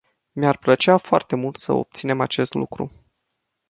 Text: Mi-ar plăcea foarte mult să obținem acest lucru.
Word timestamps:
Mi-ar 0.33 0.57
plăcea 0.57 0.97
foarte 0.97 1.35
mult 1.35 1.55
să 1.57 1.73
obținem 1.73 2.21
acest 2.21 2.53
lucru. 2.53 2.91